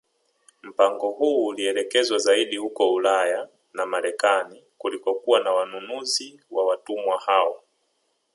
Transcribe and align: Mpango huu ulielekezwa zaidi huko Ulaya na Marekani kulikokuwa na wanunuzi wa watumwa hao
Mpango 0.63 1.09
huu 1.11 1.45
ulielekezwa 1.45 2.17
zaidi 2.17 2.57
huko 2.57 2.93
Ulaya 2.93 3.49
na 3.73 3.85
Marekani 3.85 4.63
kulikokuwa 4.77 5.39
na 5.43 5.51
wanunuzi 5.51 6.39
wa 6.51 6.65
watumwa 6.65 7.19
hao 7.19 7.63